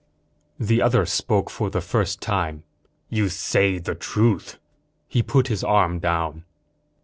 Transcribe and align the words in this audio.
The 0.59 0.81
other 0.81 1.05
spoke 1.05 1.51
for 1.51 1.69
the 1.69 1.79
first 1.79 2.21
time. 2.21 2.63
"You 3.09 3.29
say 3.29 3.77
the 3.77 3.93
truth." 3.93 4.57
He 5.07 5.21
put 5.21 5.47
his 5.47 5.63
arm 5.63 5.99
down. 5.99 6.43